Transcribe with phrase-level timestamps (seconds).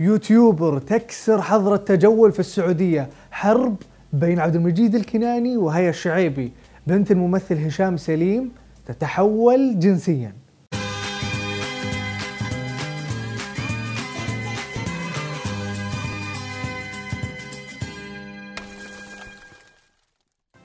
[0.00, 3.08] YouTuber تكسر حظر التجول في السعودية.
[3.30, 3.76] حرب
[4.12, 6.52] بين عبد المجيد الكناني وهيا الشعيبي.
[6.86, 8.52] بنت الممثل هشام سليم
[8.86, 10.32] تتحول جنسيا.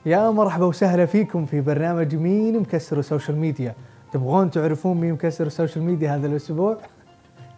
[0.06, 3.74] يا مرحبا وسهلا فيكم في برنامج مين مكسر ال social media.
[4.12, 6.78] تبغون تعرفون مين مكسر ال social media هذا الأسبوع؟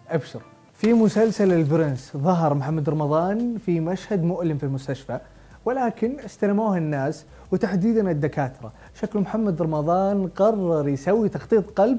[0.08, 0.55] أبشر.
[0.76, 5.20] في مسلسل البرنس ظهر محمد رمضان في مشهد مؤلم في المستشفى
[5.64, 8.72] ولكن استلموه الناس وتحديدا الدكاترة.
[8.94, 11.98] شكل محمد رمضان قرر يسوي تخطيط قلب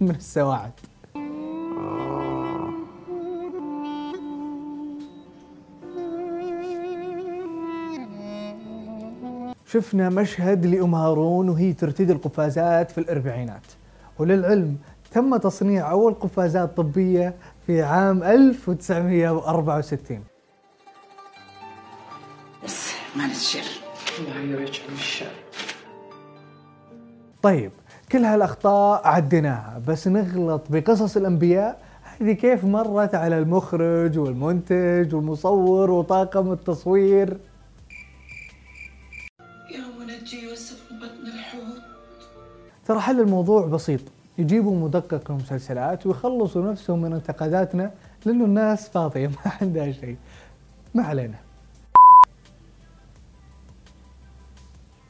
[0.00, 0.70] من السواعد.
[9.66, 13.66] شفنا مشهد لأم هارون وهي ترتدي القفازات في الأربعينات.
[14.18, 14.76] وللعلم
[15.10, 17.34] تم تصنيع أول قفازات طبية
[17.66, 20.24] في عام 1964
[22.64, 23.60] بس ما نتشر
[24.18, 25.32] الله يرجع الشر
[27.42, 27.70] طيب
[28.12, 31.82] كل هالأخطاء عديناها بس نغلط بقصص الأنبياء.
[32.20, 37.38] هذه كيف مرت على المخرج والمنتج والمصور وطاقم التصوير؟
[39.70, 41.82] يا منجي يوسف من بطن الحوت.
[42.86, 44.00] ترى حل الموضوع بسيط.
[44.38, 47.90] يجيبوا مدقق للمسلسلات ويخلصوا نفسهم من انتقاداتنا
[48.24, 50.16] لأنه الناس فاضية ما عندها شيء.
[50.94, 51.38] ما علينا.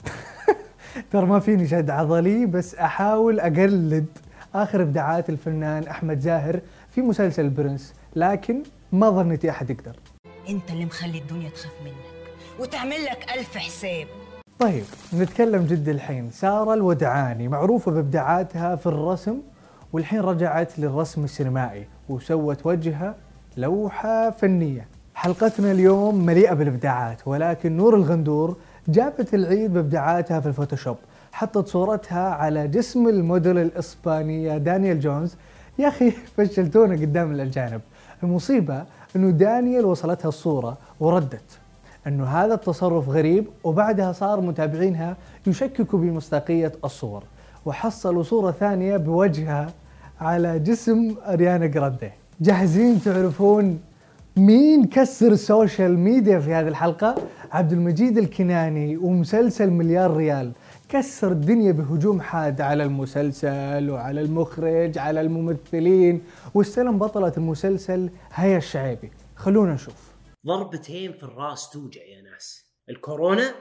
[1.13, 4.07] ترى ما فيني شد عضلي بس أحاول أقلد
[4.55, 6.61] آخر إبداعات الفنان أحمد زاهر
[6.91, 9.97] في مسلسل البرنس لكن ما ظنيتي أحد يقدر.
[10.49, 11.95] أنت اللي مخلي الدنيا تخاف منك
[12.61, 14.07] وتعمل لك ألف حساب.
[14.61, 16.31] طيب نتكلم جد الحين.
[16.31, 19.39] سارة الودعاني معروفة بإبداعاتها في الرسم
[19.93, 23.15] والحين رجعت للرسم السينمائي وسوت وجهها
[23.57, 24.87] لوحة فنية.
[25.15, 28.57] حلقتنا اليوم مليئة بالإبداعات ولكن نور الغندور
[28.89, 30.97] جابت العيد بإبداعاتها في ال Photoshop.
[31.33, 35.37] حطت صورتها على جسم الموديل الإسبانية دانيال جونز.
[35.79, 37.81] يا أخي فشلتونا قدام الأجانب.
[38.23, 38.85] المصيبة
[39.17, 41.59] أنه دانيال وصلتها الصورة وردت.
[42.07, 47.25] أنه هذا التصرف غريب وبعدها صار متابعينها يشككوا بمصداقية الصور
[47.67, 49.73] وحصلوا صورة ثانية بوجهها
[50.21, 52.11] على جسم أريانا جراندي.
[52.41, 53.81] جاهزين تعرفون
[54.37, 57.15] مين كسر ال social media في هذه الحلقة؟
[57.53, 60.53] عبد المجيد الكناني ومسلسل مليار ريال.
[60.89, 66.21] كسر الدنيا بهجوم حاد على المسلسل وعلى المخرج على الممثلين
[66.55, 69.11] واستلم بطلة المسلسل هيا الشعيبي.
[69.37, 70.06] خلونا نشوف.
[70.47, 72.65] ضربتين في الراس توجع يا ناس.
[72.89, 73.55] الكورونا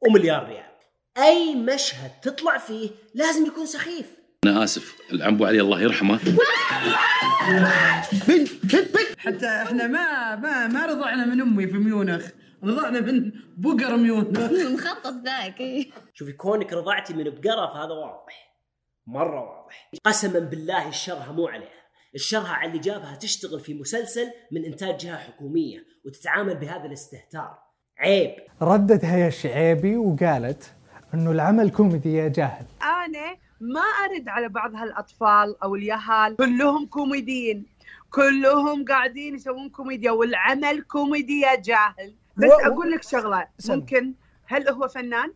[0.00, 0.72] ومليار ريال.
[1.18, 4.06] أي مشهد تطلع فيه لازم يكون سخيف.
[4.44, 4.96] أنا آسف.
[5.12, 6.18] العنبو علي الله يرحمه.
[9.18, 12.28] حتى إحنا ما ما ما رضعنا من أمي في ميونخ.
[12.64, 14.38] رضعنا من بقر ميونخ.
[14.52, 15.90] مخطط ذاك إيه.
[16.14, 18.58] شوفي كونك رضعتي من بقرة فهذا واضح.
[19.06, 19.90] مرة واضح.
[20.04, 21.77] قسما بالله الشرها مو عليها.
[22.18, 27.58] الشرها على اللي جابها تشتغل في مسلسل من إنتاج جهة حكومية وتتعامل بهذا الاستهتار.
[27.98, 28.30] عيب.
[28.62, 30.72] ردت هيا الشعيبي وقالت
[31.14, 32.66] إنه العمل كوميدي يا جاهل.
[32.82, 36.36] أنا ما أرد على بعض هالأطفال أو اليهال.
[36.36, 37.66] كلهم كوميديين.
[38.10, 42.14] كلهم قاعدين يسوون كوميديا والعمل كوميدي يا جاهل.
[42.36, 43.46] بس و- أقول لك شغلة.
[43.58, 43.74] سم.
[43.74, 44.14] ممكن.
[44.46, 45.32] هل هو فنان؟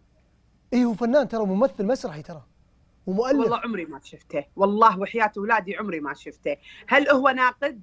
[0.73, 2.43] إيه هو فنان ترى ممثل مسرحي ترى.
[3.07, 3.39] ومؤلف.
[3.39, 4.45] والله عمري ما شفته.
[4.57, 6.57] والله وحياة اولادي عمري ما شفته.
[6.89, 7.81] هل هو ناقد؟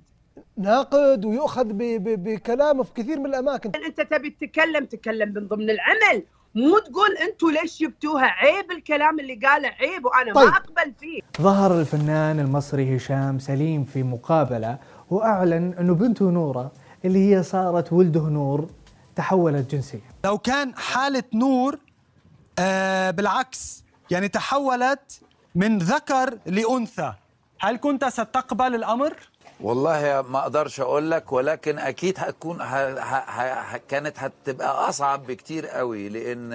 [0.58, 3.72] ناقد ويؤخذ بكلامه في كثير من الأماكن.
[3.86, 6.24] أنت تبي تتكلم تكلم من ضمن العمل.
[6.56, 10.50] مو تقول أنتوا ليش جبتوها؟ عيب الكلام اللي قاله عيب وأنا طيب.
[10.50, 11.22] ما أقبل فيه.
[11.42, 14.78] ظهر الفنان المصري هشام سليم في مقابلة
[15.10, 16.72] وأعلن أنه بنته نورة
[17.06, 18.70] اللي هي صارت ولده نور
[19.16, 21.80] تحولت جنسيا لو كان حالة نور
[22.60, 25.22] آه بالعكس يعني تحولت
[25.56, 27.14] من ذكر لأنثى
[27.60, 29.14] هل كنت ستقبل الأمر؟
[29.62, 32.64] والله ما أقدرش أقول لك ولكن أكيد هتكون ه...
[32.66, 33.76] ه...
[33.76, 33.78] ه...
[33.88, 36.50] كانت هتبقى أصعب بكتير قوي لأن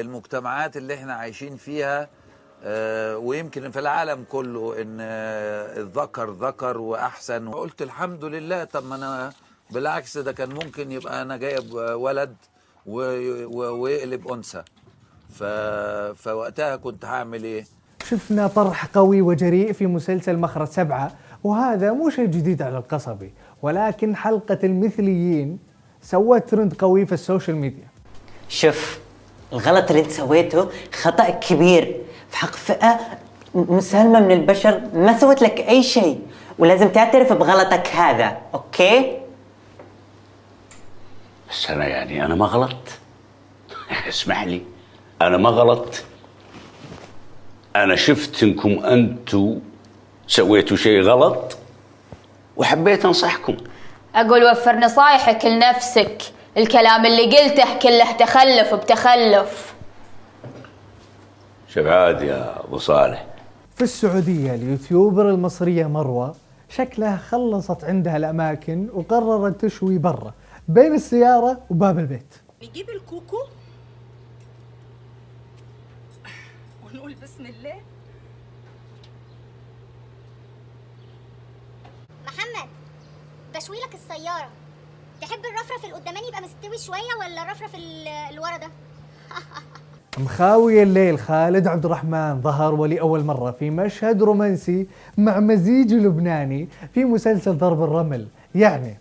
[0.00, 2.08] المجتمعات اللي إحنا عايشين فيها
[2.64, 5.00] آه، ويمكن في العالم كله إن
[5.80, 9.32] الذكر ذكر وأحسن وقلت الحمد لله طب ما أنا
[9.70, 12.36] بالعكس ده كان ممكن يبقى أنا جايب ولد.
[12.86, 14.62] ويقلب أنثى
[15.30, 15.42] ف...
[16.22, 17.64] فوقتها كنت هعمل إيه؟
[18.08, 21.12] شفنا طرح قوي وجريء في مسلسل مخرج سبعة
[21.44, 23.32] وهذا مو شيء جديد على القصبي
[23.62, 25.58] ولكن حلقة المثليين
[26.02, 27.88] سوت ترند قوي في ال social media.
[28.48, 28.98] شوف
[29.52, 32.00] الغلط اللي انت سويته خطأ كبير.
[32.30, 33.00] في حق فئة
[33.54, 36.20] مسالمة من البشر ما سوت لك أي شيء
[36.58, 39.18] ولازم تعترف بغلطك هذا أوكي؟
[41.50, 42.98] بس أنا يعني أنا ما غلطت.
[44.08, 44.62] اسمح لي.
[45.20, 46.04] أنا ما غلطت.
[47.76, 49.56] أنا شفت انكم أنتوا
[50.26, 51.56] سويتوا شيء غلط
[52.56, 53.56] وحبيت أنصحكم.
[54.14, 56.22] أقول وفر نصايحك لنفسك.
[56.56, 59.74] الكلام اللي قلته كله تخلف بتخلف.
[61.68, 63.26] شوف عاد يا أبو صالح.
[63.76, 66.34] في السعودية اليوتيوبر المصرية مروة
[66.68, 70.34] شكلها خلصت عندها الأماكن وقررت تشوي برا
[70.68, 72.34] بين السيارة وباب البيت.
[72.62, 73.36] نجيب الكوكو
[76.94, 77.74] ونقول بسم الله.
[82.26, 82.68] محمد
[83.54, 84.48] بشوي لك السيارة.
[85.20, 88.68] تحب الرفرف القداماني يبقى مستوي شوية ولا الرفرف ال- اللي ورا ده؟
[90.24, 94.86] مخاوي الليل خالد عبد الرحمن ظهر ولأول مرة في مشهد رومانسي
[95.18, 98.28] مع مزيج لبناني في مسلسل ضرب الرمل.
[98.54, 98.98] يعني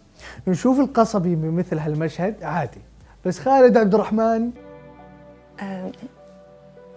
[0.48, 2.82] نشوف القصبي بمثل هالمشهد عادي.
[3.26, 4.52] بس خالد عبد الرحمن.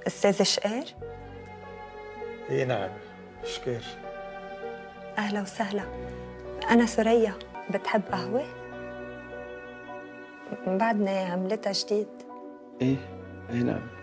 [0.06, 0.84] أستاذ شقير
[2.50, 2.90] اي نعم
[3.44, 3.82] شكير
[5.18, 5.82] أهلا وسهلا.
[6.70, 7.32] أنا سوريا
[7.70, 8.44] بتحب قهوة؟
[10.66, 12.08] بعدني عملتها جديد.
[12.82, 12.96] إيه
[13.50, 14.01] اي نعم.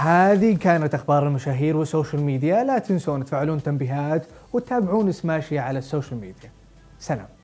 [0.00, 2.64] هذه كانت أخبار المشاهير وال social media.
[2.64, 6.50] لا تنسون تفعلون تنبيهات وتتابعون سماشي على ال social media.
[6.98, 7.39] سلام.